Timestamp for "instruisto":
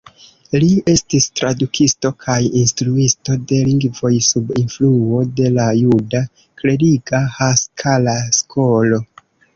2.61-3.37